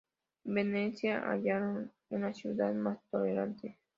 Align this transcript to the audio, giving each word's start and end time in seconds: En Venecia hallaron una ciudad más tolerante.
En 0.45 0.55
Venecia 0.55 1.21
hallaron 1.29 1.91
una 2.09 2.33
ciudad 2.33 2.73
más 2.73 2.97
tolerante. 3.11 3.77